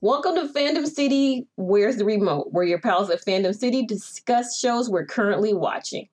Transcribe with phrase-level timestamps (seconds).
[0.00, 1.46] Welcome to Fandom City.
[1.56, 2.48] Where's the remote?
[2.52, 6.08] Where your pals at Fandom City discuss shows we're currently watching.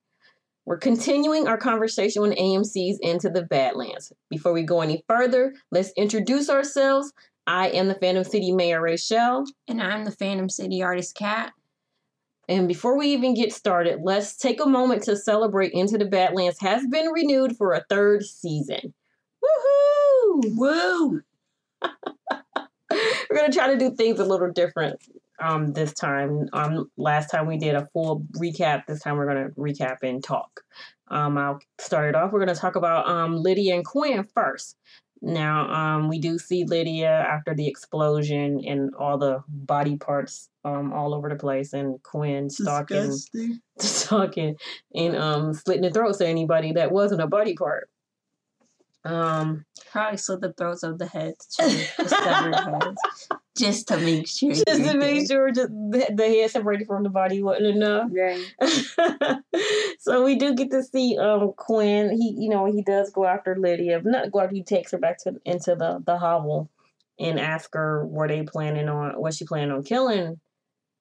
[0.70, 4.13] We're continuing our conversation on AMC's Into the Badlands.
[4.29, 7.11] Before we go any further, let's introduce ourselves.
[7.47, 9.45] I am the Fandom City Mayor Rachel.
[9.67, 11.53] And I'm the Fandom City artist Cat.
[12.47, 16.59] And before we even get started, let's take a moment to celebrate Into the Badlands
[16.59, 18.94] has been renewed for a third season.
[19.44, 20.55] Woohoo!
[20.55, 21.22] Woo!
[22.91, 25.02] We're gonna try to do things a little different
[25.41, 26.48] um this time.
[26.53, 28.85] Um last time we did a full recap.
[28.88, 30.61] This time we're gonna recap and talk.
[31.09, 32.31] Um I'll start it off.
[32.31, 34.75] We're gonna talk about um Lydia and Quinn first.
[35.21, 40.94] Now, um, we do see Lydia after the explosion and all the body parts um
[40.94, 43.59] all over the place, and Quinn stalking, Disgusting.
[43.80, 44.55] stalking,
[44.95, 47.89] and um slitting the throats of anybody that wasn't a body part.
[49.05, 53.02] Um, Probably slit the throats of the heads to the severed heads.
[53.58, 54.52] Just to make sure.
[54.52, 55.28] just to make good.
[55.28, 58.09] sure just the, the head separated from the body wasn't enough.
[58.11, 59.42] Right.
[60.00, 62.11] so we do get to see um Quinn.
[62.11, 64.55] He you know he does go after Lydia, not go after.
[64.55, 66.70] He takes her back to into the the hovel
[67.17, 70.39] and ask her were they planning on was she planning on killing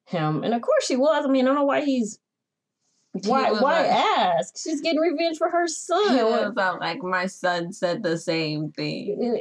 [0.06, 0.42] him?
[0.44, 1.24] And of course she was.
[1.24, 2.19] I mean I don't know why he's
[3.24, 4.56] why why like- ask?
[4.56, 6.16] She's getting revenge for her son.
[6.16, 9.38] He was out like my son said the same thing.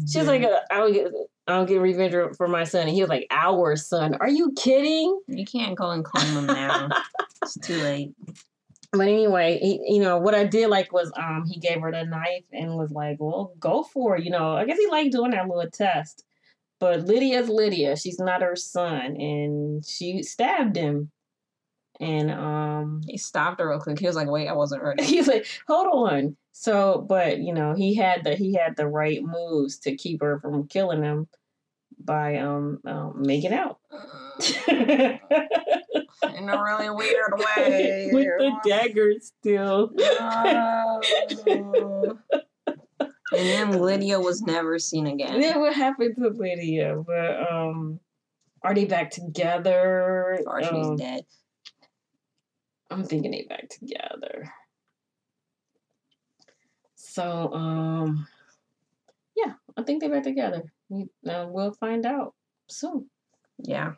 [0.00, 1.12] She's he's like, uh, I don't get,
[1.46, 2.82] I don't get revenge for my son.
[2.82, 4.14] And he was like, our son.
[4.16, 5.20] Are you kidding?
[5.28, 6.88] You can't go and claim him now.
[7.42, 8.12] it's too late.
[8.92, 12.04] But anyway, he, you know what I did like was um he gave her the
[12.04, 14.24] knife and was like, well, go for it.
[14.24, 16.24] You know, I guess he liked doing that little test.
[16.78, 17.96] But Lydia's Lydia.
[17.96, 21.10] She's not her son, and she stabbed him.
[22.00, 23.98] And um He stopped her real quick.
[23.98, 25.02] He was like, wait, I wasn't ready.
[25.14, 26.36] he's like, hold on.
[26.52, 30.38] So, but you know, he had the he had the right moves to keep her
[30.40, 31.28] from killing him
[31.98, 33.78] by um, um making out.
[34.68, 38.10] In a really weird way.
[38.12, 39.90] With the dagger still.
[39.96, 41.00] No.
[41.46, 42.18] and
[43.32, 45.40] then Lydia was never seen again.
[45.40, 47.02] then what happened to Lydia?
[47.06, 48.00] But um
[48.62, 50.42] are they back together?
[50.46, 51.24] Or she's Um, dead.
[52.90, 54.52] I'm thinking they back together.
[56.94, 58.26] So um
[59.36, 60.62] yeah, I think they back together.
[60.88, 62.34] We, uh, we'll find out
[62.68, 63.10] soon.
[63.58, 63.92] Yeah.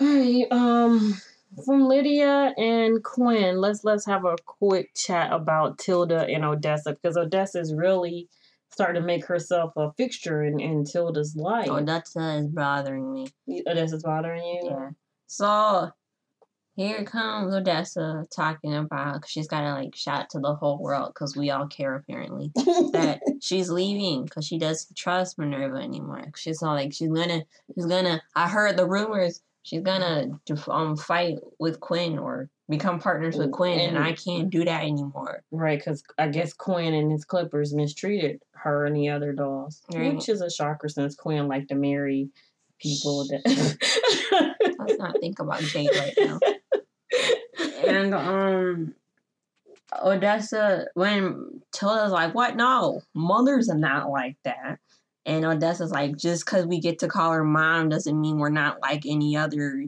[0.00, 1.20] Alright, um
[1.64, 7.16] from Lydia and Quinn, let's let's have a quick chat about Tilda and Odessa because
[7.16, 8.28] Odessa's really
[8.70, 11.68] starting to make herself a fixture in, in Tilda's life.
[11.86, 13.28] That is bothering me.
[13.66, 14.60] Odessa's bothering you?
[14.64, 14.90] Yeah.
[15.26, 15.90] So
[16.76, 21.36] here comes Odessa talking about she's got to like shout to the whole world because
[21.36, 26.30] we all care apparently that she's leaving because she doesn't trust Minerva anymore.
[26.36, 27.42] She's all like she's gonna
[27.74, 28.22] she's gonna.
[28.34, 30.28] I heard the rumors she's gonna
[30.68, 34.82] um fight with Quinn or become partners with Quinn, and, And- I can't do that
[34.82, 35.42] anymore.
[35.52, 40.12] Right, because I guess Quinn and his Clippers mistreated her and the other dolls, Right.
[40.14, 42.28] which is a shocker since Quinn liked to marry
[42.80, 43.76] people that.
[44.78, 46.38] Let's not think about Jade right now.
[47.94, 48.94] And um
[50.02, 52.56] Odessa when Tilda's like, What?
[52.56, 54.78] No, mothers are not like that.
[55.24, 58.80] And Odessa's like, just because we get to call her mom doesn't mean we're not
[58.80, 59.86] like any other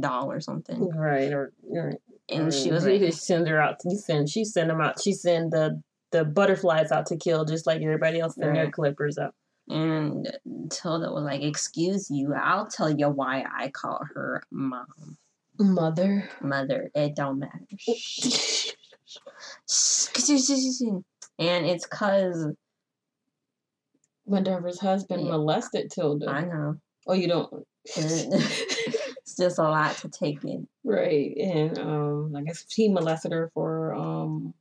[0.00, 0.90] doll or something.
[0.90, 1.94] right, or, or
[2.28, 3.76] And she was like, send her out.
[3.84, 5.00] You send she send them out.
[5.00, 5.80] She send the
[6.12, 9.34] the butterflies out to kill, just like everybody else send their Clippers out.
[9.68, 10.28] and
[10.70, 15.18] Tilda was like, Excuse you, I'll tell you why I call her mom.
[15.60, 16.28] Mother.
[16.40, 17.52] Mother, it don't matter.
[21.38, 22.46] and it's cause
[24.26, 25.32] Minerva's husband Yeah.
[25.32, 26.28] molested Tilda.
[26.30, 26.76] I know.
[27.06, 27.66] oh, you don't.
[27.84, 30.66] it's just a lot to take in.
[30.84, 34.54] right, and um, I guess he molested her for um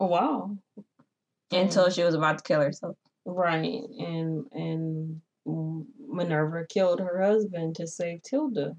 [0.00, 0.56] a while.
[1.50, 2.96] Until she was about to kill herself.
[3.24, 8.76] Right, and and Minerva killed her husband to save Tilda.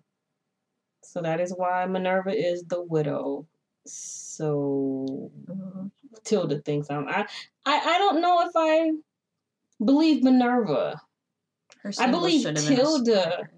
[1.04, 3.48] So that is why Minerva is the widow.
[3.86, 5.88] So mm-hmm.
[6.24, 7.08] Tilda thinks I'm.
[7.08, 7.26] I
[7.66, 8.92] I, I don't know if I
[9.84, 11.02] believe Minerva,
[11.82, 13.50] Her I believe should have been a Tilda.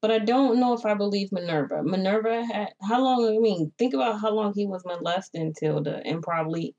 [0.00, 1.82] but I don't know if I believe Minerva.
[1.82, 3.36] Minerva had how long?
[3.36, 6.74] I mean, think about how long he was molesting Tilda, and probably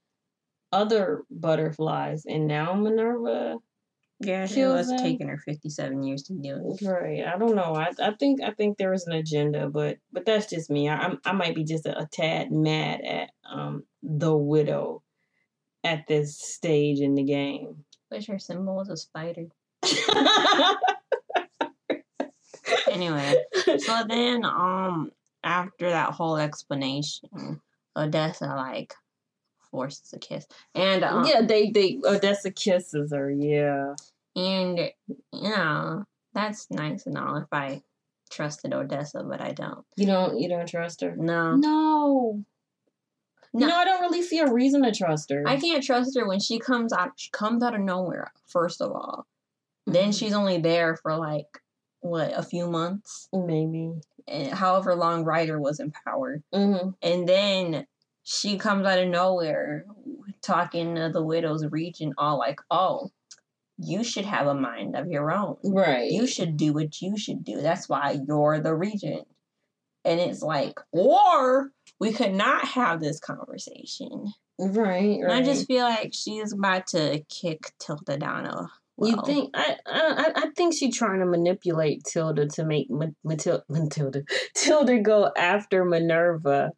[0.72, 3.58] other butterflies, and now Minerva.
[4.20, 4.98] Yeah, it was them.
[4.98, 6.86] taking her fifty-seven years to do it.
[6.86, 7.24] Right.
[7.24, 7.76] I don't know.
[7.76, 10.90] I I think I think there was an agenda, but but that's just me.
[10.90, 15.04] I I'm, I might be just a, a tad mad at um the widow
[15.84, 17.86] at this stage in the game.
[18.10, 19.48] Wish her symbol was a spider.
[22.90, 23.36] Anyway,
[23.78, 25.12] so then um
[25.44, 27.62] after that whole explanation,
[27.96, 28.94] Odessa like
[29.72, 33.30] forces a kiss, and um, yeah, they they Odessa kisses her.
[33.32, 33.94] Yeah.
[34.36, 36.04] and you know
[36.34, 37.82] that's nice and all if I
[38.30, 39.86] trusted Odessa, but I don't.
[39.96, 41.16] You don't you don't trust her?
[41.16, 42.44] No, No.
[43.54, 43.66] No.
[43.68, 45.44] No, I don't really see a reason to trust her.
[45.48, 47.14] I can't trust her when she comes out.
[47.16, 48.32] She comes out of nowhere.
[48.46, 49.26] First of all,
[49.88, 51.48] then she's only there for like
[52.02, 53.94] what a few months, maybe.
[54.28, 56.90] and however long Ryder was in power, Mm-hmm.
[57.02, 57.88] and then
[58.30, 59.86] she comes out of nowhere
[60.42, 63.10] talking to the widow's region, all like, "Oh,
[63.78, 65.56] you should have a mind of your own.
[65.64, 66.12] Right.
[66.12, 67.62] You should do what you should do.
[67.62, 69.28] That's why you're the regent."
[70.04, 71.72] And it's like, or
[72.02, 74.34] we could not have this conversation.
[74.60, 75.20] right.
[75.22, 79.78] And I just feel like she's about to kick Tilda down a You think I,
[79.86, 85.32] I I think she's trying to manipulate Tilda to make Ma- Matil- Matilda Tilda go
[85.38, 86.72] after Minerva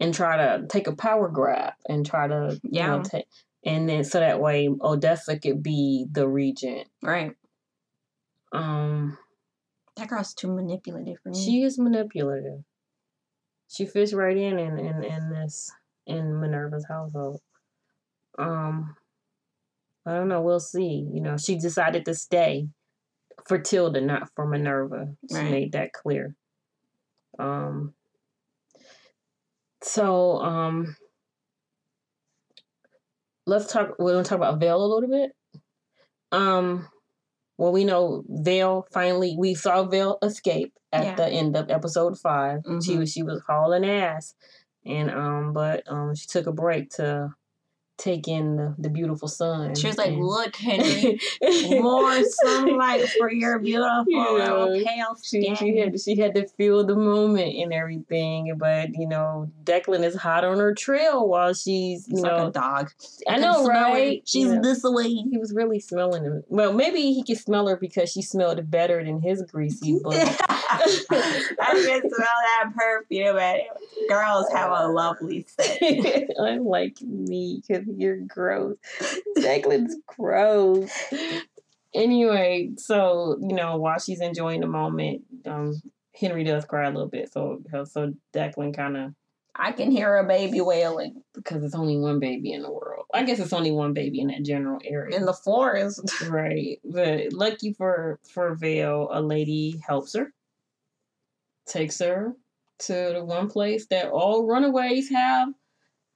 [0.00, 2.96] and try to take a power grab and try to you Yeah.
[2.96, 3.26] know take
[3.64, 6.88] and then so that way Odessa could be the regent.
[7.02, 7.34] right?
[8.52, 9.18] Um,
[9.96, 11.38] That girl's too manipulative for me.
[11.44, 12.64] she is manipulative.
[13.68, 15.72] She fits right in in in, in this
[16.06, 17.40] in Minerva's household.
[18.38, 18.96] Um,
[20.06, 20.42] I don't know.
[20.42, 21.08] We'll see.
[21.12, 22.68] You know, she decided to stay
[23.46, 25.14] for Tilda, not for Minerva.
[25.30, 25.50] She Right.
[25.50, 26.34] made that clear.
[27.38, 27.94] Um.
[29.84, 30.96] So, um,
[33.46, 33.94] let's talk.
[33.98, 35.32] We're gonna talk about Veil a little bit.
[36.32, 36.88] Um,
[37.58, 39.36] well, we know Veil finally.
[39.38, 41.16] We saw Veil escape at Yeah.
[41.16, 42.98] the end of episode 5 She Mhm.
[43.00, 44.34] was she was hauling ass,
[44.86, 47.34] and um, but um, she took a break to
[47.96, 49.74] take in the, the beautiful sun.
[49.74, 51.18] She was like, and- "Look, Henry,
[51.80, 56.84] more sunlight for your beautiful little pale she, skin." she had she had to feel
[56.84, 58.54] the moment and everything.
[58.58, 62.36] But you know, Declan is hot on her trail while she's you It's know.
[62.36, 62.90] like a dog.
[63.28, 64.22] I can know, right?
[64.26, 64.60] She's Yeah.
[64.62, 65.08] this way.
[65.08, 66.42] He was really smelling him.
[66.48, 70.16] Well, maybe he could smell her because she smelled better than his greasy butt.
[70.18, 73.60] I can smell that perfume, and
[74.08, 76.30] girls have a lovely scent.
[76.36, 78.76] Unlike me, because you're gross.
[79.38, 80.90] Declan's gross.
[81.94, 85.80] Anyway, so you know, while she's enjoying the moment, um,
[86.18, 87.32] Henry does cry a little bit.
[87.32, 89.14] So, so Declan kind of
[89.56, 93.06] I can hear a baby wailing because it's only one baby in the world.
[93.14, 95.16] I guess it's only one baby in that general area.
[95.16, 96.00] in the forest.
[96.28, 96.80] Right.
[96.84, 100.32] But lucky for for Veil, a lady helps her,
[101.66, 102.34] takes her
[102.80, 105.48] to the one place that all runaways have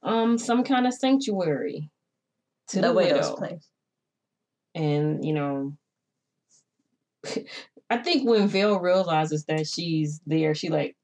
[0.03, 1.89] um some kind of sanctuary.
[2.69, 3.35] To the, the widow's widow.
[3.35, 3.67] place.
[4.75, 5.73] And, you know,
[7.89, 10.95] I think when Veil realizes that she's there, she like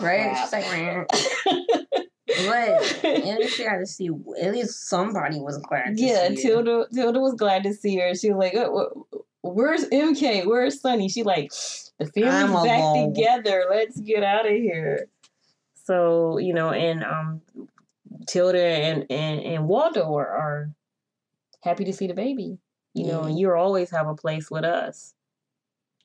[0.00, 0.30] Right?
[0.32, 0.44] crap.
[0.44, 1.06] She's like.
[2.46, 4.10] But at least you got to see.
[4.40, 5.96] At least somebody was glad.
[5.96, 6.36] To yeah, see you.
[6.42, 8.14] Tilda Tilda was glad to see her.
[8.14, 8.68] She was like, "Uh,
[9.42, 10.46] "Where's MK?
[10.46, 11.50] Where's Sunny?" She like,
[11.98, 13.64] "The family's back alone." together.
[13.68, 15.08] Let's get out of here."
[15.84, 17.40] So you know, and um,
[18.28, 20.70] Tilda and and and Waldo are, are
[21.62, 22.58] happy to see the baby.
[22.94, 25.14] You know, and you always have a place with us.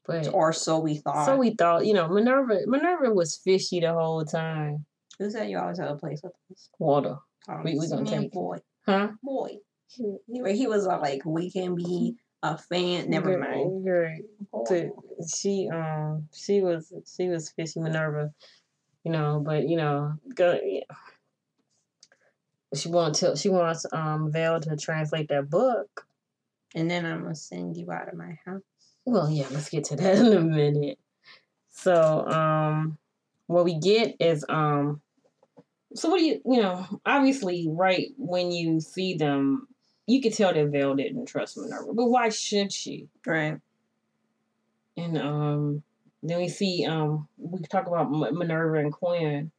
[0.05, 1.25] But or so we thought.
[1.25, 4.85] so we thought, you know, Minerva Minerva was fishy the whole time.
[5.17, 6.69] Who said you always have a place with us?
[6.77, 9.09] Waldo, Um, We- we gonna take- boy, huh?
[9.23, 9.57] boy.
[9.87, 13.09] He, he was uh, like, we can be a fan.
[13.09, 13.83] Never mind.
[13.85, 14.23] Great.
[15.33, 18.33] She um she was she was fishy Minerva,
[19.03, 20.81] you know, but you know, go yeah.
[22.75, 26.05] She wants to she wants um Veil to translate that book.
[26.75, 28.61] And then I'm gonna send you out of my house.
[29.05, 30.99] Well, yeah, let's get to that in a minute.
[31.71, 32.97] So, um
[33.47, 35.01] what we get is um
[35.95, 39.67] so what do you you know, obviously right when you see them,
[40.07, 43.07] you could tell that Veil didn't trust Minerva, but why should she?
[43.25, 43.59] Right.
[44.97, 45.83] And um,
[46.21, 49.51] then we see um, we talk about M- Minerva and Quinn.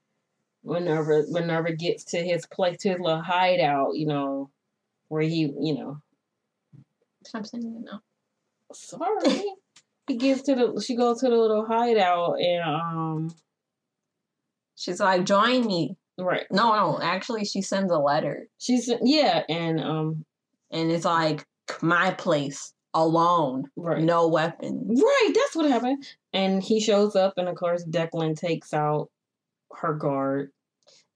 [0.64, 4.50] Minerva Minerva gets to his place, to his little hideout, you know,
[5.08, 5.98] where he, you know,
[7.24, 8.00] Stop saying it now.
[8.72, 9.44] sorry,
[10.06, 13.34] he gets to the, she goes to the little hideout, and um,
[14.76, 15.96] She's like, join me.
[16.18, 16.46] Right.
[16.50, 17.00] No, no.
[17.00, 20.24] Actually, she sends a letter, She's yeah, and um,
[20.70, 21.44] and it's like
[21.82, 24.02] my place alone, right.
[24.02, 25.00] no weapons.
[25.02, 26.06] Right, that's what happened.
[26.32, 29.10] And he shows up, and of course, Declan takes out
[29.80, 30.50] her guard.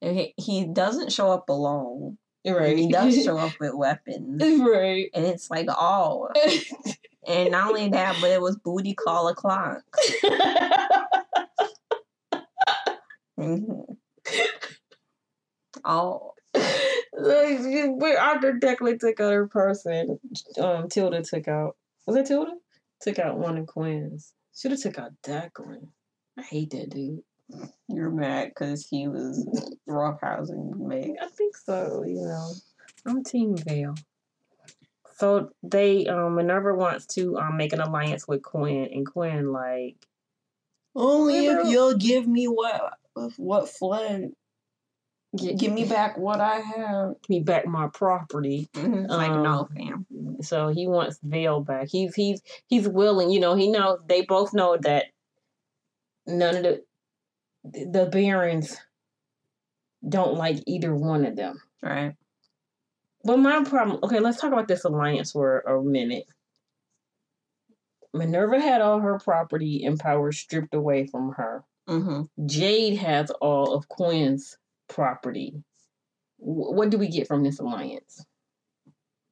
[0.00, 2.18] He, he doesn't show up alone.
[2.46, 2.78] Right.
[2.78, 5.10] He does show up with weapons, right.
[5.12, 6.28] and it's like oh,
[7.28, 9.82] and not only that, but it was booty call o'clock.
[13.38, 13.96] Mhm.
[15.84, 17.58] Oh, like,
[17.98, 20.18] but after Declan took out her person,
[20.58, 21.76] um, Tilda took out.
[22.06, 22.52] Was it Tilda?
[23.02, 24.32] Took out one of Quinn's.
[24.56, 25.88] Should have took out Declan.
[26.36, 27.22] I hate that dude.
[27.88, 29.46] You're mad because he was
[29.88, 31.16] roughhousing me.
[31.20, 32.04] I think so.
[32.06, 32.50] You know,
[33.06, 33.94] I'm Team Veil.
[35.16, 39.96] So they um Minerva wants to um make an alliance with Quinn, and Quinn like
[40.94, 42.92] Only if if you'll give me what
[43.36, 44.32] what fled.
[45.36, 47.14] get, Give me back what I have.
[47.22, 48.68] give me back my property.
[48.74, 50.06] It's like Um, no, fam.
[50.42, 51.88] So he wants Veil back.
[51.88, 53.30] He's he's he's willing.
[53.30, 55.06] You know, he knows they both know that
[56.26, 56.84] none of the
[57.72, 58.76] the barons
[60.08, 61.60] don't like either one of them.
[61.82, 62.14] Right.
[63.24, 63.98] But my problem.
[64.02, 66.24] Okay, let's talk about this alliance for a minute.
[68.14, 71.64] Minerva had all her property and power stripped away from her.
[71.88, 72.46] Mm-hmm.
[72.46, 74.56] Jade has all of Quinn's
[74.88, 75.54] property.
[76.38, 78.24] Wh- What do we get from this alliance?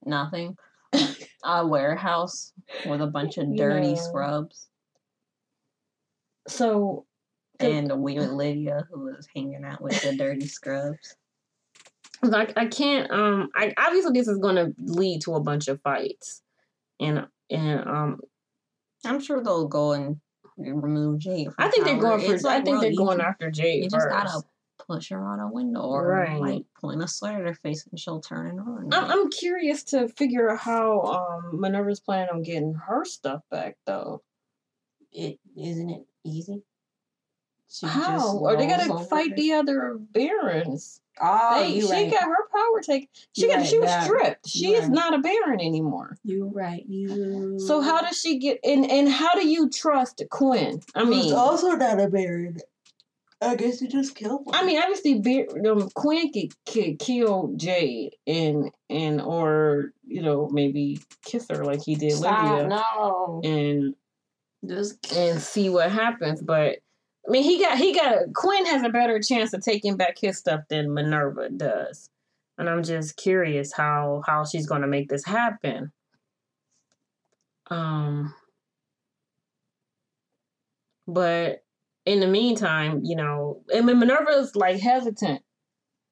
[0.05, 0.57] Nothing.
[1.45, 2.53] A warehouse
[2.87, 3.95] with a bunch of dirty Yeah.
[3.95, 4.69] scrubs
[6.49, 7.07] So
[7.61, 11.17] and a weird Lydia who was hanging out with the dirty scrubs.
[12.23, 16.43] like I can't um I obviously this is gonna lead to a bunch of fights.
[17.01, 18.21] And and um
[19.05, 20.21] I'm sure they'll go and
[20.57, 21.53] remove Jade.
[21.53, 23.27] From I think they're going for It's, I like, think real they're going easy.
[23.27, 24.43] after Jade You just gotta
[24.79, 26.41] push her out a window or Right.
[26.41, 28.89] like point a slur at her face and she'll turn and run.
[28.93, 33.77] I'm, I'm curious to figure out how um Minerva's planning on getting her stuff back
[33.87, 34.23] though.
[35.13, 36.63] it isn't it easy?
[37.69, 39.37] She How are they gonna fight it.
[39.37, 41.01] the other barons?
[41.21, 42.11] Oh, They- she right.
[42.11, 43.09] got her power taken.
[43.33, 44.49] She got right, she was that- stripped.
[44.49, 44.91] She is right.
[44.93, 46.17] not a baron anymore.
[46.25, 46.85] You right.
[46.87, 47.59] You.
[47.59, 50.81] So how does she get and and how do you trust Quinn?
[50.95, 52.59] I mean, also not a baron.
[53.43, 58.15] I guess you just kill I mean, obviously, Bar- um, Quinn could, could kill Jade
[58.27, 63.41] and and or you know maybe kiss her like he did Lydia no.
[63.45, 63.95] and
[64.67, 66.41] Just and see what happens.
[66.41, 66.79] But
[67.27, 70.17] I mean, he got he got a, Quinn has a better chance of taking back
[70.19, 72.11] his stuff than Minerva does,
[72.59, 75.93] and I'm just curious how how she's going to make this happen.
[77.69, 78.35] Um,
[81.09, 81.65] but
[82.05, 85.43] in the meantime, you know, I mean, Minerva's like hesitant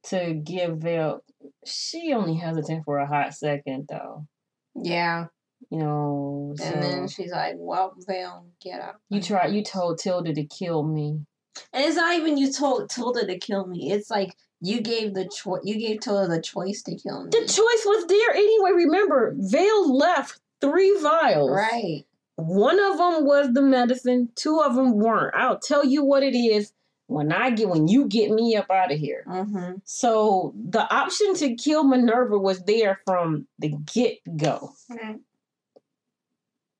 [0.04, 1.22] to give Veil.
[1.64, 4.26] She only hesitant for a hot second, though.
[4.74, 5.26] yeah.
[5.74, 9.46] You know, And then she's like, "Well, Veil, get out." you try.
[9.46, 11.20] You told Tilda to kill me.
[11.72, 13.90] And it's not even you told Tilda to kill me.
[13.90, 15.62] It's like you gave the choice.
[15.64, 17.30] You gave Tilda the choice to kill me.
[17.30, 18.70] The choice was there anyway.
[18.72, 21.50] Remember, Veil left three vials.
[21.50, 22.04] right.
[22.36, 24.28] One of them was the medicine.
[24.34, 25.34] Two of them weren't.
[25.36, 26.72] I'll tell you what it is
[27.06, 29.24] when I get when you get me up out of here.
[29.28, 29.74] Mm-hmm.
[29.84, 34.72] So the option to kill Minerva was there from the get go.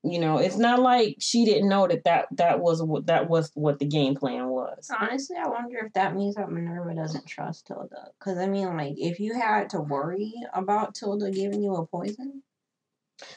[0.07, 3.51] You know, it's not like she didn't know that that, that was what that was
[3.55, 4.91] what the game plan was.
[5.01, 8.11] Honestly, I wonder if that means that Minerva doesn't trust Tilda.
[8.19, 12.43] Because I mean, like, if you had to worry about Tilda giving you a poison,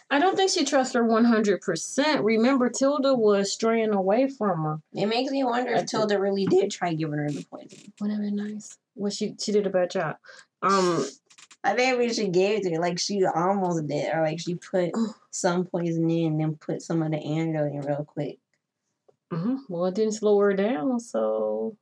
[0.09, 2.25] I don't think she trusts her one hundred percent.
[2.25, 4.79] Remember, Tilda was straying away from her.
[4.93, 7.93] it makes me wonder if Tilda really did try giving her the poison.
[8.01, 8.77] Wouldn't that be nice?
[8.95, 10.17] Well, she she did a bad job.
[10.61, 11.05] Um,
[11.67, 12.79] I think we should give it to her.
[12.81, 14.13] Like, she almost did.
[14.13, 14.91] Or, like, she put
[15.31, 18.39] some poison in and then put some of the antidote in real quick.
[19.31, 19.59] mhm.
[19.69, 20.99] well, it didn't slow her down.
[20.99, 21.77] So,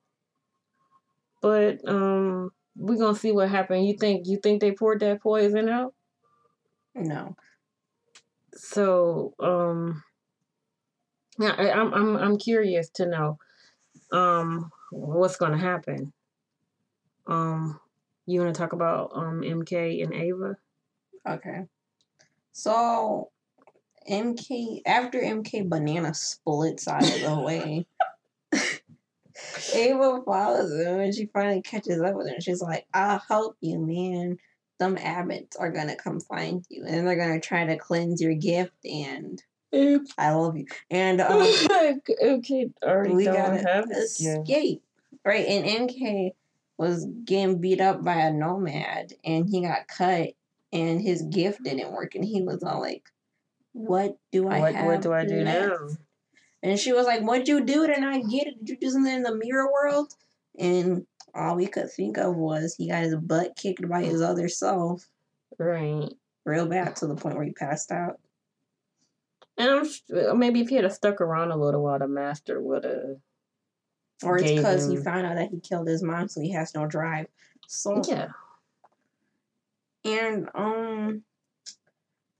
[1.42, 3.88] but um, we're gonna see what happened.
[3.88, 5.94] You think you think they poured that poison out?
[6.96, 7.36] No.
[8.54, 10.04] So, um,
[11.40, 13.40] yeah, I, I'm I'm I'm curious to know,
[14.12, 16.14] um, what's gonna happen.
[17.28, 17.80] Um,
[18.26, 20.58] you want to talk about um MK and Ava?
[21.28, 21.66] Okay.
[22.52, 23.30] So
[24.10, 27.86] MK after MK banana splits out of the way.
[29.74, 32.40] Ava follows him and she finally catches up with him.
[32.40, 34.38] She's like, I'll help you, man.
[34.80, 38.86] Some abbots are gonna come find you and they're gonna try to cleanse your gift
[38.86, 39.42] and
[40.18, 40.66] I love you.
[40.90, 41.42] And um
[42.24, 44.50] okay, already we don't gotta have this gift.
[44.50, 44.82] escape.
[45.26, 46.32] Right, and MK
[46.78, 50.30] was getting beat up by a nomad and he got cut
[50.74, 53.10] and his gift didn't work and he was all like,
[53.74, 55.88] What do I what have what do I do left?" now?
[56.64, 57.88] And she was like, What'd you do?
[57.88, 58.60] Did I get it?
[58.60, 60.14] Did you do something in the mirror world?
[60.58, 64.48] And all we could think of was he got his butt kicked by his other
[64.50, 65.08] self
[65.58, 66.10] Right.
[66.46, 68.20] real bad to the point where he passed out.
[69.58, 73.18] And I'm maybe if he had stuck around a little while, the master would have.
[74.24, 76.86] Or it's because he found out that he killed his mom, so he has no
[76.86, 77.28] drive.
[77.68, 78.28] So Yeah.
[80.04, 81.24] and um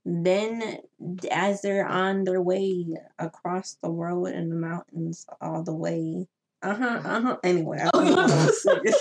[0.04, 0.78] then
[1.32, 2.86] as they're on their way
[3.18, 6.28] across the road and the mountains all the way
[6.62, 8.94] anyway I don't know what I'm saying.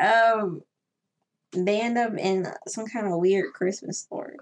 [0.00, 0.62] um
[1.52, 4.34] they end up in some kind of weird christmas store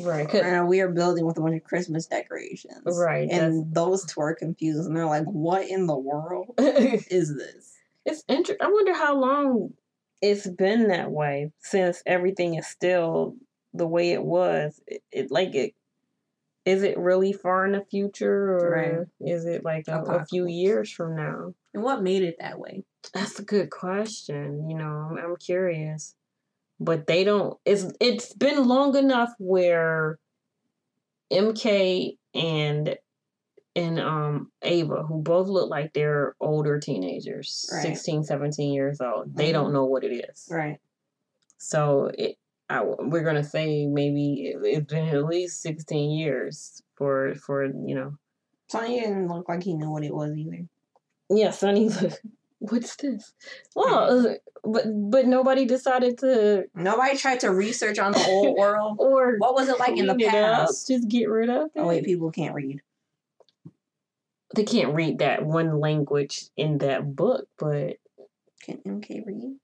[0.00, 0.32] Right.
[0.32, 3.28] And a weird building with a bunch of christmas decorations Right.
[3.30, 7.74] and those two are confused and they're like what in the world is this
[8.04, 8.56] it's interesting.
[8.66, 9.74] I wonder how long
[10.22, 13.36] it's been that way since everything is still
[13.74, 14.80] the way it was.
[14.86, 15.74] It, it like it.
[16.64, 18.70] Is it really far in the future, or
[19.20, 19.30] Right.
[19.30, 21.54] is it like a, a few years from now?
[21.74, 24.68] and what made it that way That's a good question.
[24.70, 26.14] You know, I'm, I'm curious,
[26.80, 27.58] but they don't.
[27.64, 30.18] It's it's been long enough where
[31.32, 32.96] MK and
[33.76, 37.82] and um Ava, who both look like they're older teenagers, Right.
[37.82, 39.52] 16, 17 years old, they Mhm.
[39.52, 40.48] don't know what it is.
[40.50, 40.80] right
[41.58, 42.36] So it,
[42.70, 47.94] I, we're gonna say maybe it, it's been at least sixteen years for for you
[47.94, 48.16] know.
[48.68, 50.66] sonny didn't look like he knew what it was either
[51.30, 51.90] Yeah, Sunny.
[52.60, 53.32] What's this?
[53.76, 58.96] Well, but but nobody decided to Nobody tried to research on the old world.
[58.98, 60.88] or What was it like in the it up, past?
[60.88, 61.72] Just get rid of it.
[61.76, 62.82] Oh wait, people can't read.
[64.54, 67.98] They can't read that one language in that book, but
[68.62, 69.56] Can MK read?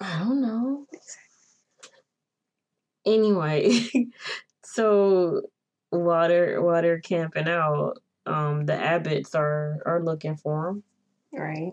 [0.00, 0.86] I don't know.
[3.04, 3.80] Anyway,
[4.64, 5.42] so
[5.90, 7.94] while they're camping out,
[8.26, 10.82] um, the Abbots are are looking for him.
[11.32, 11.72] Right.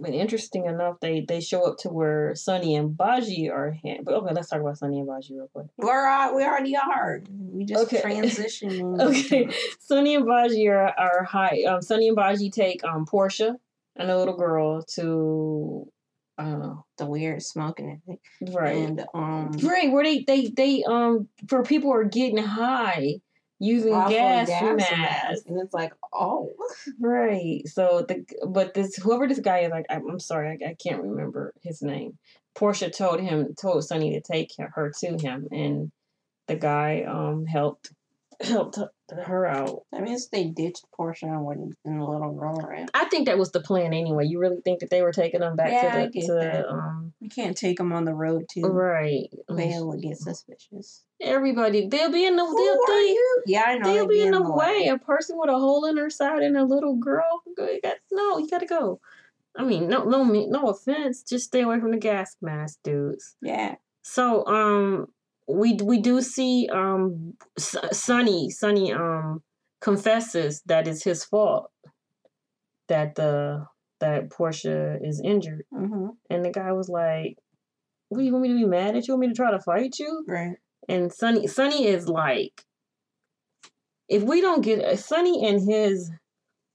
[0.00, 3.76] But interesting enough, they they show up to where Sunny and Bajie are.
[3.84, 5.66] Han- but okay, let's talk about Sunny and Bajie real quick.
[5.76, 7.20] We're uh, we already are.
[7.28, 8.00] We just Okay.
[8.02, 9.00] transitioning.
[9.08, 9.48] Okay,
[9.80, 11.64] Sunny and Bajie are are high.
[11.68, 13.56] Um, Sunny and Bajie take um Portia
[13.96, 15.90] and a little girl to
[16.38, 20.84] I don't know The weird smoking and right And um right where they they they
[20.84, 23.20] um for people are getting high
[23.58, 24.92] using of gas, mask.
[24.92, 25.46] masks.
[25.46, 26.52] And it's like, oh
[27.00, 27.66] Right.
[27.66, 31.02] So the but this whoever this guy is, like I'm, I'm sorry, I, I can't
[31.02, 32.18] remember his name.
[32.54, 35.90] Portia told him told Sunny to take her to him, and
[36.46, 37.92] the guy um helped
[38.40, 38.78] helped
[39.16, 39.84] her out.
[39.92, 42.88] that means they ditched Portia and went in the little girl ran.
[42.94, 44.26] I think that was the plan anyway.
[44.26, 46.32] You really think that they were taking them back Yeah, I to the get to
[46.34, 46.68] that.
[46.68, 48.62] um You can't take them on the road too.
[48.66, 49.28] right?
[49.48, 51.04] They'll get suspicious.
[51.20, 53.42] Everybody, they'll be in the Who they'll, are they, you?
[53.46, 53.92] Yeah, I know.
[53.92, 54.88] they'll they'd be in the way.
[54.88, 57.42] A person with a hole in her side and a little girl.
[57.46, 59.00] You got, no, you gotta go.
[59.56, 61.22] I mean, no, no, no offense.
[61.22, 63.34] Just stay away from the gas mask, dudes.
[63.42, 63.74] Yeah.
[64.02, 65.08] So, um,
[65.48, 69.42] we we do see um Sunny Sunny um
[69.80, 71.70] confesses that it's his fault
[72.88, 73.66] that the
[74.00, 76.08] that Portia is injured, Mm-hmm.
[76.30, 77.36] and the guy was like,
[78.08, 79.14] "What do you want me to be mad at you?
[79.14, 80.56] Want me to try to fight you?" Right.
[80.88, 82.62] And Sunny Sunny is like,
[84.08, 86.10] if we don't get Sunny and his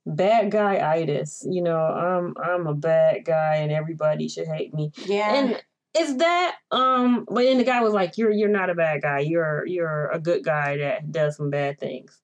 [0.06, 4.90] bad guy itis, you know, I'm I'm a bad guy and everybody should hate me.
[5.06, 5.34] Yeah.
[5.34, 5.62] And
[5.96, 9.20] is that um but then the guy was like, You're you're not a bad guy.
[9.20, 12.20] You're you're a good guy that does some bad things.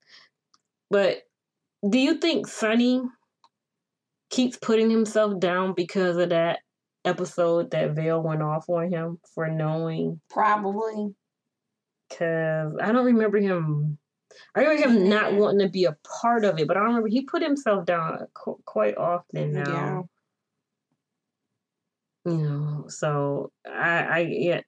[0.90, 1.22] But
[1.88, 3.02] do you think Sunny
[4.30, 6.60] keeps putting himself down because of that
[7.04, 11.14] episode that Veil went off on him for knowing Probably.
[12.10, 13.98] Cause I don't remember him.
[14.54, 17.22] I remember him not wanting to be a part of it, but I remember he
[17.22, 20.08] put himself down qu- quite often now.
[22.24, 24.60] You know, so I, I yeah,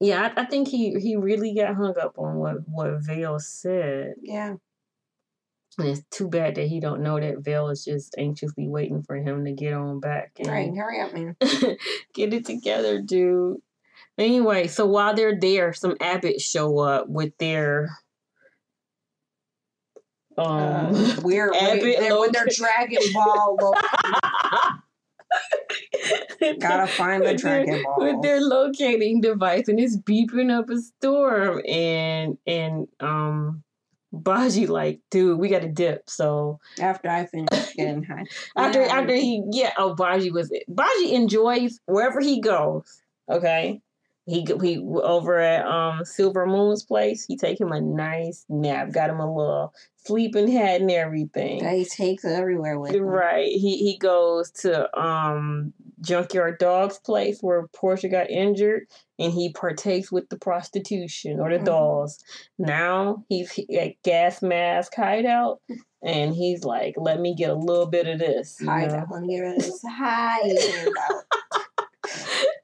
[0.00, 0.32] yeah.
[0.36, 4.54] I, I think he he really got hung up on what what Veil said, Yeah.
[5.78, 9.16] and it's too bad that he don't know that Veil is just anxiously waiting for
[9.16, 10.72] him to get on back and Right.
[10.74, 11.36] Hurry up, man.
[12.14, 13.58] get it together, dude.
[14.16, 17.90] Anyway, so while they're there, some Abbots show up with their
[20.38, 22.46] um uh, we're Abbot with their, with their.
[22.46, 23.74] Dragon Ball.
[26.60, 27.96] Gotta find the Dragon Ball.
[27.98, 33.62] with their locating device and it's beeping up a storm and and um
[34.14, 36.08] Bajie like, dude, we got to dip.
[36.08, 38.24] So After I finish getting high.
[38.56, 38.96] after Yeah.
[38.98, 40.62] after he yeah, oh Bajie was it.
[40.70, 42.84] Bajie enjoys wherever he goes.
[43.28, 43.80] Okay.
[44.26, 47.24] He he over at um Silver Moon's place.
[47.26, 48.90] He take him a nice nap.
[48.90, 51.62] Got him a little sleeping hat and everything.
[51.62, 53.02] That he takes everywhere with him.
[53.02, 53.48] Right.
[53.48, 58.84] He he goes to um Junkyard Dog's place where Portia got injured
[59.18, 61.66] and he partakes with the prostitution or the Mhm.
[61.66, 62.18] dolls.
[62.58, 65.60] Now he's at gas mask hideout
[66.02, 68.56] and he's like, let me get a little bit of this.
[68.60, 68.98] you Hide know?
[68.98, 69.10] out.
[69.10, 70.56] Let me get rid of this hide
[71.10, 71.24] out.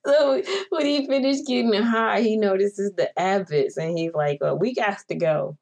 [0.06, 4.74] So when he finished getting high, he notices the Abbots and he's like, well, we
[4.74, 5.58] got to go.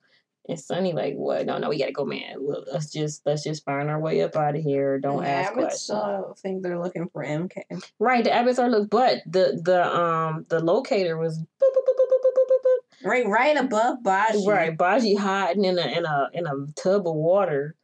[0.49, 1.45] And Sunny like, what?
[1.45, 2.37] No, no, we gotta go, man.
[2.41, 4.99] Well, let's just let's just find our way up out of here.
[4.99, 5.91] Don't the ask Abbots, questions.
[5.91, 7.65] uh, think they're looking for MK.
[7.99, 11.97] Right, the Abbots are look, but the the um the locator was boop, boop, boop,
[11.99, 14.47] boop, boop, boop, boop, Right, right above Bajie.
[14.47, 14.75] right.
[14.77, 17.75] Bajie hiding in a in a in a tub of water,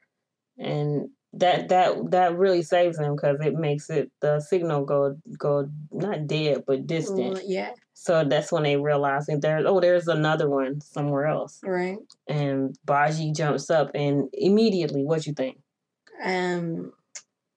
[0.57, 5.68] and that that that really saves him because it makes it the signal go go
[5.92, 7.35] not dead but distant.
[7.35, 7.70] Well, yeah.
[7.92, 11.99] So that's when they realize that there's oh there's another one somewhere else, Right.
[12.29, 15.59] and Bajie jumps up and immediately what you think?
[16.23, 16.92] Um,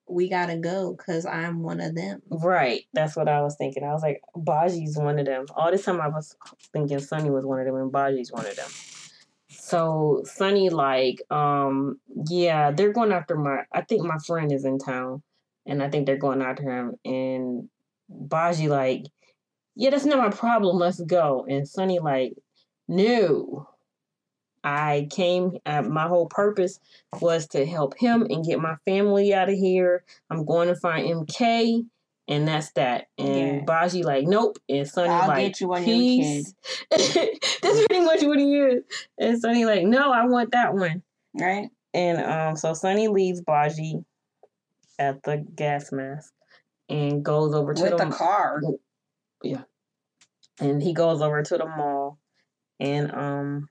[0.10, 2.22] we gotta go because I'm one of them.
[2.30, 2.84] Right.
[2.94, 3.84] That's what I was thinking.
[3.84, 5.46] I was like, Bajie's one of them.
[5.56, 6.36] All this time I was
[6.72, 8.70] thinking Sunny was one of them and Bajie's one of them.
[9.68, 12.00] So Sunny like, um,
[12.30, 15.24] yeah, they're going after my I think my friend is in town
[15.66, 17.68] and I think they're going after him and
[18.10, 19.08] Bajie like,
[19.76, 20.78] yeah, that's not my problem.
[20.78, 21.46] Let's go.
[21.50, 22.34] And Sunny like,
[22.88, 23.68] no.
[24.64, 26.80] I came, uh, my whole purpose
[27.22, 30.04] was to help him and get my family out of here.
[30.30, 31.86] I'm going to find MK,
[32.28, 33.08] and that's that.
[33.18, 33.66] And Yeah.
[33.66, 34.58] Bajie like, nope.
[34.70, 36.54] And Sunny I'll like, get you you're peace.
[36.90, 38.84] that's pretty much what he is.
[39.18, 41.04] And Sunny like, no, I want that one.
[41.40, 41.70] Right.
[41.94, 44.04] And um, so Sunny leaves Bajie
[45.00, 46.34] at the gas mask
[46.90, 48.62] and goes over to With the the car.
[49.44, 49.64] Yeah.
[50.60, 52.20] And he goes over to the mall
[52.80, 53.70] and um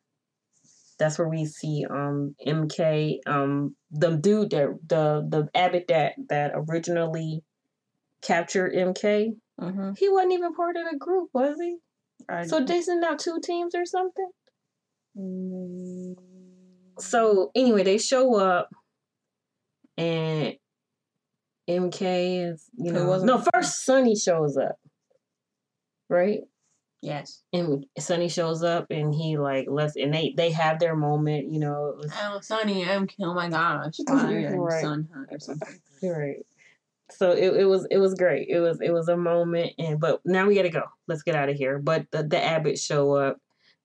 [0.98, 6.52] that's where we see um MK um the dude that the the abbot that that
[6.54, 7.42] originally
[8.22, 9.92] captured MK Mm-hmm.
[9.96, 11.78] he wasn't even part of the group was he
[12.46, 14.28] so they sent out two teams or something
[16.98, 18.68] so anyway they show up
[19.96, 20.54] and
[21.68, 24.76] MK is you know no first Sunny shows up
[26.10, 26.40] right
[27.00, 27.42] yes.
[27.52, 31.60] and Sunny shows up and he like let's and they they have their moment, you
[31.60, 31.94] know.
[31.96, 34.54] Was, Oh, Sunny, I'm oh my gosh, and Right.
[34.54, 34.80] or
[35.40, 35.80] something.
[36.02, 36.44] right.
[37.10, 38.48] So it, it was it was great.
[38.48, 40.82] It was it was a moment and but now we gotta go.
[41.06, 41.78] Let's get out of here.
[41.78, 43.38] But the the Abbots show up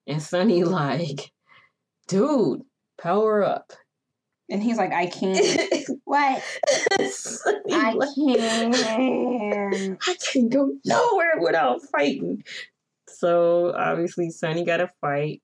[0.07, 1.31] and Sunny like,
[2.07, 2.61] dude,
[3.01, 3.73] power up.
[4.49, 5.39] And he's like, I can't.
[6.03, 6.43] what?
[7.09, 9.97] Sunny I like, can't.
[10.07, 12.43] I can't go nowhere without fighting.
[13.07, 15.41] So obviously Sunny got to fight.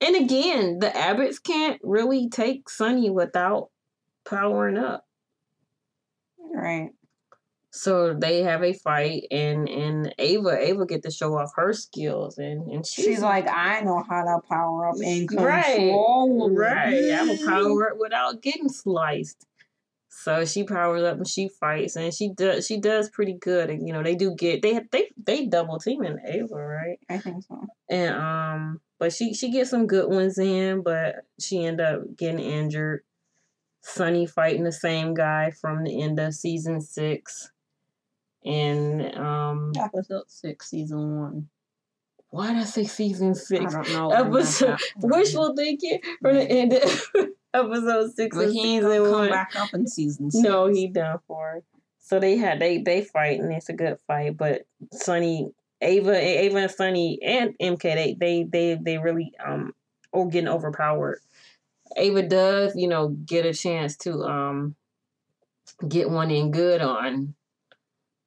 [0.00, 3.68] And again, the Abbots can't really take Sunny without
[4.24, 5.04] powering up.
[6.38, 6.90] Right.
[7.72, 12.36] So they have a fight and and Ava Ava get to show off her skills
[12.38, 16.50] and and she's, She's like, I know how to power up and Right, control.
[16.52, 17.12] right.
[17.12, 19.46] I'm a power up without getting sliced.
[20.12, 23.86] So she powers up and she fights and she does she does pretty good and
[23.86, 27.64] you know they do get they they they double teaming Ava right I think so.
[27.88, 32.40] and um but she she gets some good ones in but she end up getting
[32.40, 33.02] injured.
[33.82, 37.50] Sunny fighting the same guy from the end of season six,
[38.44, 41.48] and um Episode six, season one.
[42.30, 43.74] why did I say season six?
[43.74, 44.10] I don't know.
[44.10, 46.82] Episode wishful thinking from the end of
[47.54, 50.42] episode six But of season gonna come back up in season six.
[50.42, 51.62] No, he done for.
[51.98, 56.56] So they had they they fight and it's a good fight, but Sunny, Ava, Ava
[56.56, 59.74] and Sunny and MK they they they they really um
[60.12, 61.20] or getting overpowered.
[61.96, 64.76] Ava does you know get a chance to um
[65.88, 67.34] get one in good on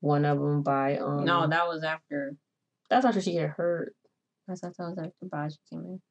[0.04, 2.36] one of them by um No, that was after.
[2.89, 3.96] that's after she get hurt.
[4.50, 6.02] I thought that was after Bajie came in.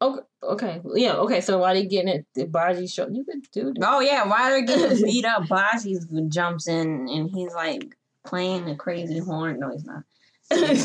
[0.00, 1.40] Okay, okay, yeah, okay.
[1.40, 3.82] So while they getting it, the Bajie show you could do that.
[3.82, 8.76] Oh yeah, while they're getting beat up, Bajie jumps in and he's like playing a
[8.76, 9.58] crazy horn.
[9.60, 10.02] No, he's not.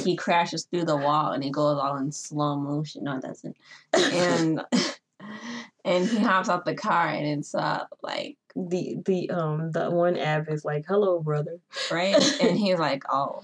[0.06, 3.04] He crashes through the wall and it goes all in slow motion.
[3.04, 3.58] No, it doesn't.
[3.94, 4.62] And
[5.86, 10.18] and he hops out the car and it's uh like the the um the one
[10.18, 11.60] app is like, "Hello, brother."
[11.92, 13.42] right, and he's like, oh,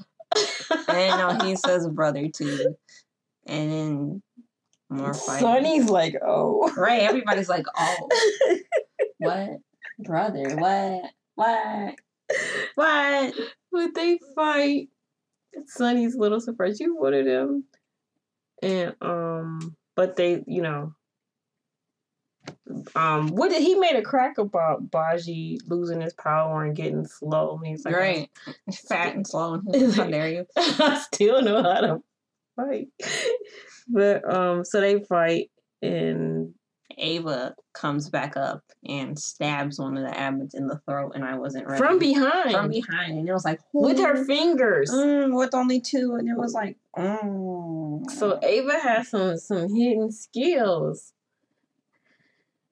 [0.87, 2.75] and no, he says brother too,
[3.45, 4.21] and then
[4.89, 5.41] more fighting.
[5.41, 6.71] Sunny's like, oh.
[6.75, 8.09] Right, everybody's like, oh,
[9.17, 9.49] what,
[9.99, 11.95] brother, what, what,
[12.75, 13.33] what?
[13.71, 14.89] But they fight.
[15.67, 16.79] Sunny's little surprise.
[16.79, 17.65] you wanted him.
[18.61, 20.93] And um but they, you know,
[22.95, 27.57] um what did he made a crack about Bajie losing his power and getting slow.
[27.57, 28.29] and He's like Right,
[28.87, 30.45] fat and slow and how dare you?
[30.57, 32.01] I still know how to
[32.55, 32.87] fight.
[33.87, 36.53] But um so they fight and
[36.97, 41.37] Ava comes back up and stabs one of the abbots in the throat, and I
[41.37, 41.77] wasn't ready.
[41.77, 42.51] from behind.
[42.51, 44.91] From behind, and it was like with her fingers.
[44.91, 48.03] mm, with only two, and it was like, oh.
[48.09, 51.13] So Ava has some some hidden skills.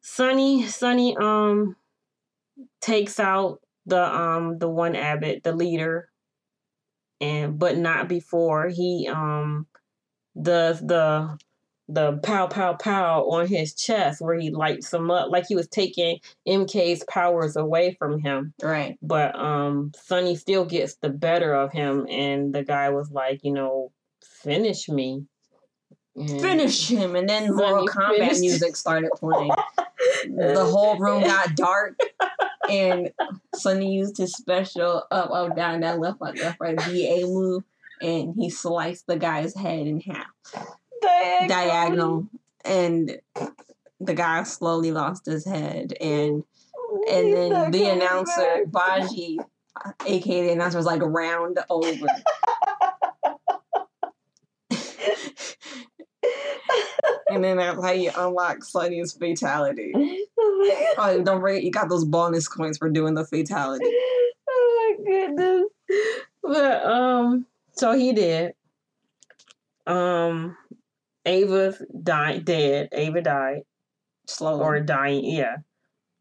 [0.10, 1.76] Sunny Sunny um
[2.80, 6.10] takes out the um the one abbot, the leader,
[7.20, 9.68] and but not before he um
[10.42, 11.38] does the
[11.90, 15.30] the pow pow pow on his chest where he lights him up.
[15.30, 18.54] Like he was taking MK's powers away from him.
[18.64, 22.08] Right, but um Sunny still gets the better of him.
[22.10, 23.92] And the guy was like, you know,
[24.24, 25.26] finish me.
[26.18, 28.42] And- finish him, and then Mortal Kombat finished.
[28.42, 29.52] music started playing.
[30.26, 32.00] the whole room got dark,
[32.70, 33.12] and
[33.56, 37.64] Sunny used his special up, up, down, down, left, right, left, right BA move,
[38.02, 40.26] and he sliced the guy's head in half,
[41.02, 41.48] diagonal.
[41.48, 42.28] diagonal,
[42.66, 43.20] and
[44.00, 46.44] the guy slowly lost his head, and
[47.10, 49.38] and then the announcer Bajie,
[50.06, 52.08] aka the announcer, was like round over.
[57.30, 59.94] And then that's how you unlock Sunny's fatality.
[60.98, 63.86] Oh, don't forget you got those bonus coins for doing the fatality.
[64.50, 65.66] oh my goodness.
[66.42, 68.54] But um so he did.
[69.86, 70.58] Um
[71.26, 72.90] Ava died dead.
[72.92, 73.62] Ava died.
[74.26, 74.64] Slowly.
[74.64, 75.58] Or dying, yeah.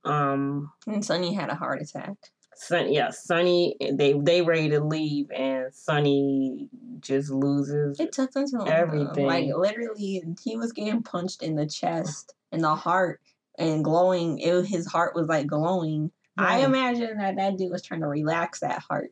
[0.05, 2.14] Um and Sunny had a heart attack.
[2.57, 6.69] Sun, yeah, Sunny, eh, they they ready to leave, and Sunny
[7.01, 8.01] just loses.
[8.01, 8.69] It took him too long.
[8.69, 9.27] Everything.
[9.27, 13.21] Like literally, he was getting punched in the chest and the heart
[13.59, 14.38] and glowing.
[14.38, 16.11] It his heart was like glowing.
[16.38, 19.11] I imagine that that dude was trying to relax that heart.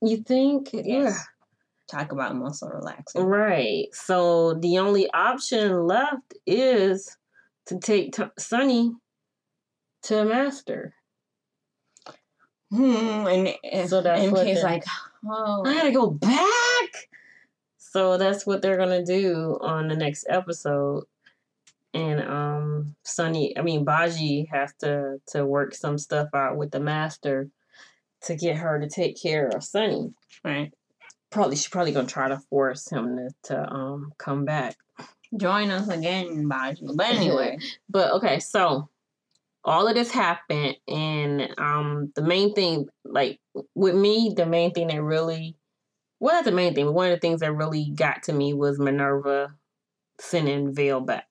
[0.00, 0.70] You think?
[0.72, 1.26] Yes.
[1.90, 3.22] Talk about muscle relaxing.
[3.22, 3.86] Right.
[3.92, 7.16] So the only option left is
[7.66, 8.92] to take t- Sunny
[10.04, 10.94] to a Master.
[12.74, 13.26] Hmm.
[13.26, 14.84] And, So that's MK's like,
[15.26, 17.08] oh, I gotta go back.
[17.78, 21.04] So that's what they're gonna do on the next episode.
[21.92, 26.80] And um Sunny, I mean Bajie has to to work some stuff out with the
[26.80, 27.48] master
[28.22, 30.12] to get her to take care of Sunny.
[30.44, 30.72] right.
[31.30, 34.76] Probably she's probably gonna try to force him to, to um come back.
[35.36, 36.96] Join us again, Bajie.
[36.96, 37.58] But anyway,
[37.88, 38.88] But okay, so
[39.64, 43.40] all of this happened and um the main thing like
[43.74, 45.56] with me, the main thing that really
[46.20, 48.52] well not the main thing, but one of the things that really got to me
[48.52, 49.54] was Minerva
[50.20, 51.26] sending veil back.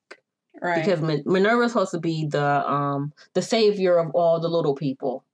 [0.60, 0.84] Right.
[0.84, 5.24] Because Min- Minerva's supposed to be the um the savior of all the little people.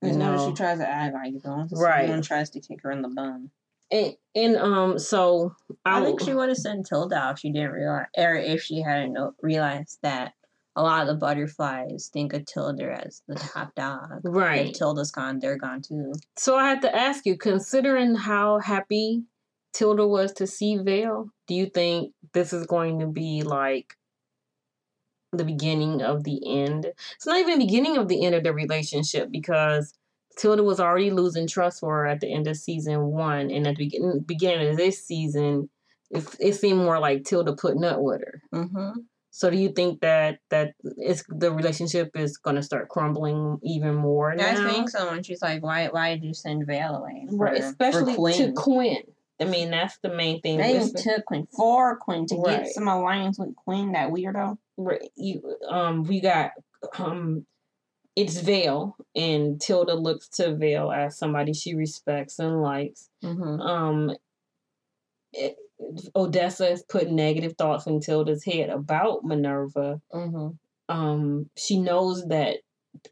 [0.00, 0.48] You know?
[0.48, 1.66] she tries to act like though.
[1.72, 2.02] Right.
[2.02, 3.50] Someone tries to kick her in the bum.
[3.90, 7.72] And, and um so I I, think she would have sent Tilda if she didn't
[7.72, 10.34] realize, or if she hadn't realized that
[10.78, 14.20] a lot of the butterflies think of Tilda as the top dog.
[14.22, 14.68] right.
[14.68, 16.12] If Tilda's gone, they're gone too.
[16.36, 19.24] So I have to ask you, considering how happy
[19.72, 23.96] Tilda was to see Veil, do you think this is going to be like
[25.32, 26.86] the beginning of the end?
[27.16, 29.94] It's not even the beginning of the end of the relationship because
[30.38, 33.74] Tilda was already losing trust for her at the end of season one, and at
[33.74, 35.68] the begin- beginning of this season,
[36.12, 38.42] it, it seemed more like Tilda putting up with her.
[38.54, 39.00] Mm-hmm.
[39.38, 43.94] So do you think that that it's the relationship is going to start crumbling even
[43.94, 44.48] more now?
[44.48, 45.10] I think so.
[45.10, 45.86] And she's like, "Why?
[45.86, 47.24] Why did you send Veil away?
[47.30, 48.54] For, Right, especially for to Quinn.
[48.56, 49.02] Quinn.
[49.40, 50.58] I mean, that's the main thing.
[50.58, 52.64] They even took Quinn for Quinn to Right.
[52.64, 54.58] get some alliance with Quinn, that weirdo.
[54.76, 56.50] right, you, um, we got
[56.98, 57.46] um,
[58.16, 63.08] it's Veil, and Tilda looks to Veil as somebody she respects and likes.
[63.22, 63.60] Mm-hmm.
[63.60, 64.16] Um,
[65.32, 65.56] it,
[66.16, 70.00] Odessa has put negative thoughts in Tilda's head about Minerva.
[70.12, 70.48] Mm-hmm.
[70.94, 72.58] Um, she knows that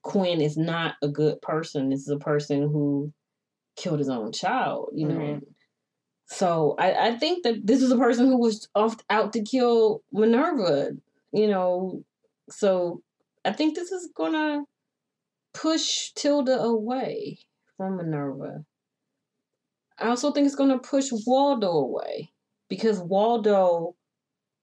[0.02, 1.90] Quinn is not a good person.
[1.90, 3.12] This is a person who
[3.76, 4.90] killed his own child.
[4.94, 5.18] You know.
[5.18, 5.42] Right.
[6.26, 10.02] So I, I think that this is a person who was off out to kill
[10.12, 10.90] Minerva,
[11.32, 12.02] you know.
[12.50, 13.02] So
[13.44, 14.64] I think this is gonna
[15.54, 17.38] push Tilda away
[17.76, 18.64] from Minerva.
[19.98, 22.32] I also think it's gonna push Waldo away
[22.68, 23.94] because Waldo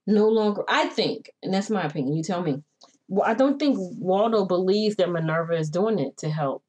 [0.05, 0.63] no longer.
[0.67, 2.15] I think, and that's my opinion.
[2.15, 2.63] You tell me.
[3.07, 6.63] Well, I don't think Waldo believes that Minerva is doing it to help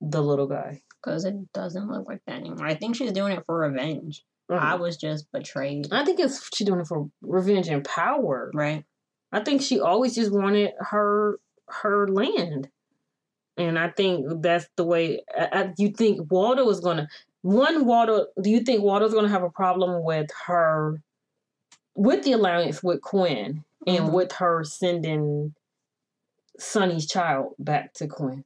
[0.00, 0.82] the little guy.
[1.02, 2.66] Because it doesn't look like that anymore.
[2.66, 4.22] I think she's doing it for revenge.
[4.50, 4.64] Mm-hmm.
[4.64, 5.92] I was just betrayed.
[5.92, 8.50] I think it's she's doing it for revenge and power.
[8.52, 8.84] Right.
[9.32, 11.38] I think she always just wanted her
[11.68, 12.68] her land,
[13.56, 15.22] and I think that's the way.
[15.36, 17.08] I, I, you think Waldo is gonna
[17.42, 18.26] one Waldo?
[18.40, 21.02] Do you think Waldo's gonna have a problem with her
[21.94, 24.12] with the alliance with Quinn and Mhm.
[24.12, 25.54] with her sending
[26.58, 28.44] Sunny's child back to Quinn?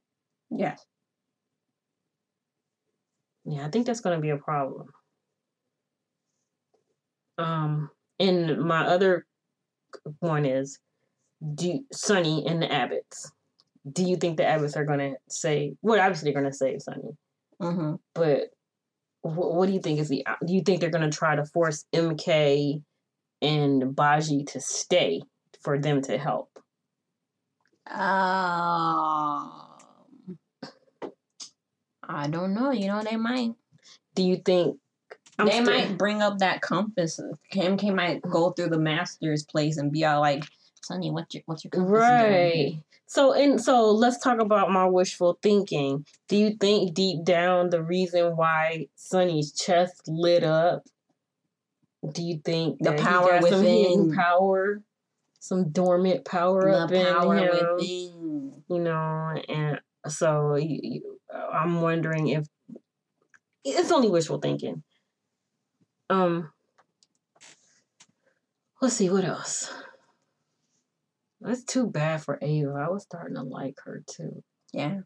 [0.49, 0.85] Yes.
[3.45, 4.91] Yeah, I think that's going to be a problem.
[7.37, 9.27] Um, and my other
[10.19, 10.79] one is,
[11.53, 13.31] do Sunny and the Abbots.
[13.91, 15.75] Do you think the Abbots are going to say?
[15.83, 17.15] Well, obviously they're going to save Sunny,
[17.61, 17.95] Mm-hmm.
[18.15, 18.54] but
[19.25, 20.25] what, what do you think is the?
[20.45, 22.81] Do you think they're going to try to force MK
[23.41, 25.21] and Bajie to stay
[25.61, 26.49] for them to help?
[27.87, 27.97] Um,
[32.07, 32.71] I don't know.
[32.71, 33.53] You know, they might.
[34.13, 34.77] Do you think?
[35.39, 37.19] I'm they still- might bring up that compass.
[37.53, 40.43] MK might go through the master's place and be all like,
[40.83, 42.83] "Sunny, what's your what's your compass doing?" Right.
[43.07, 46.05] So and so let's talk about my wishful thinking.
[46.27, 50.83] Do you think deep down the reason why Sunny's chest lit up?
[52.11, 54.15] Do you think The power he got some hidden within.
[54.15, 54.81] power,
[55.39, 57.49] some dormant power up power in him?
[57.77, 58.63] within.
[58.69, 61.19] You know, and so you, you,
[61.53, 62.47] I'm wondering if
[63.63, 64.83] it's only wishful thinking.
[66.09, 66.51] Um,
[68.81, 69.71] let's see what else.
[71.41, 72.85] That's too bad for Ava.
[72.87, 74.43] I was starting to like her too.
[74.73, 74.99] Yeah.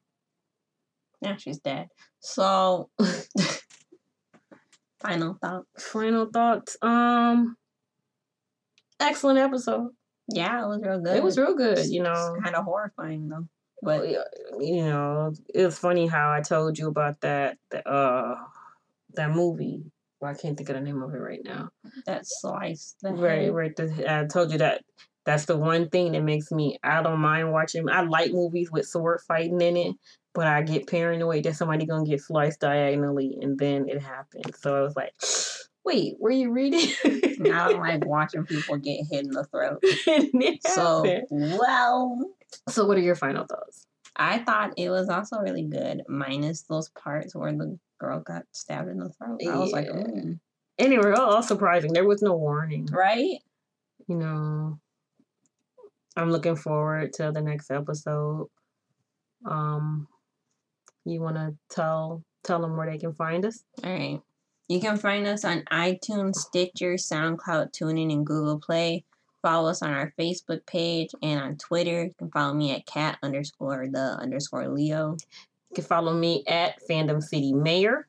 [1.22, 1.88] Now she's dead.
[2.20, 2.89] So,
[5.00, 5.68] final thoughts.
[5.78, 6.78] Final thoughts.
[6.82, 7.56] Um,
[9.00, 9.89] excellent episode.
[10.32, 11.18] Yeah, it was real good.
[11.18, 11.86] It was real good.
[11.88, 13.48] You know, kind of horrifying though.
[13.82, 14.10] But
[14.60, 17.58] you know, it's funny how I told you about that.
[17.86, 18.36] uh,
[19.15, 19.84] that movie.
[20.20, 21.70] Well, I can't think of the name of it right now.
[22.06, 22.96] that slice.
[23.02, 23.76] The Right, right.
[23.76, 24.84] The, I told you that.
[25.26, 26.80] That's the one thing that makes me.
[26.84, 27.88] I don't mind watching.
[27.90, 29.96] I like movies with sword fighting in it,
[30.34, 34.60] but I get paranoid that somebody gonna get sliced diagonally, and then it happens.
[34.60, 35.14] So I was like,
[35.86, 39.84] "Wait, were you reading?" I don't like watching people get hit in the throat.
[40.68, 41.28] So, happened.
[41.30, 42.20] well,
[42.68, 43.86] so what are your final thoughts?
[44.16, 48.90] I thought it was also really good, minus those parts where the girl got stabbed
[48.90, 49.40] in the throat.
[49.48, 50.34] I was like, Yeah.
[50.78, 51.94] they all surprising.
[51.94, 52.88] There was no warning.
[52.92, 53.38] right?
[54.08, 54.80] You know,
[56.20, 58.50] I'm looking forward to the next episode.
[59.46, 60.08] Um,
[61.06, 63.64] you want to tell tell them where they can find us?
[63.84, 64.22] All right.
[64.68, 69.04] You can find us on iTunes, Stitcher, SoundCloud, TuneIn, and Google Play.
[69.42, 72.04] Follow us on our Facebook page and on Twitter.
[72.04, 75.16] You can follow me at cat underscore the underscore Leo.
[75.70, 78.08] You can follow me at Fandom City Mayor.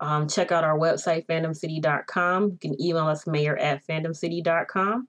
[0.00, 2.44] Um, check out our website, fandomcity.com.
[2.50, 5.08] You can email us mayor at fandomcity.com.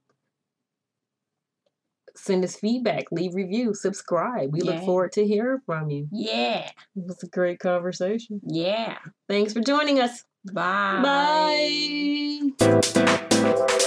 [2.21, 4.51] Send us feedback, leave reviews, subscribe.
[4.53, 6.07] We look forward to hearing from you.
[6.11, 6.69] Yeah.
[6.95, 8.41] It was a great conversation.
[8.45, 8.97] Yeah.
[9.27, 10.25] Thanks for joining us.
[10.51, 11.01] Bye.
[12.59, 13.85] Bye.